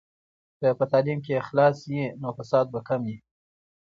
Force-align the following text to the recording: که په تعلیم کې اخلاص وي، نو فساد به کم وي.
که 0.59 0.67
په 0.77 0.85
تعلیم 0.91 1.19
کې 1.25 1.39
اخلاص 1.41 1.77
وي، 1.89 2.03
نو 2.21 2.29
فساد 2.37 2.65
به 2.73 2.79
کم 2.87 3.01
وي. 3.07 3.17